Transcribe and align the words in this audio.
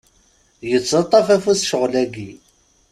Yettaṭṭaf 0.69 1.27
afus 1.35 1.61
ccɣel-agi. 1.65 2.31